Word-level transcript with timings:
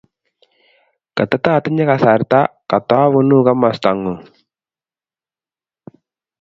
Katatatinye 1.15 1.83
kasarta, 1.89 2.39
katabune 2.69 3.35
komasta 3.45 3.89
ngung 3.97 4.21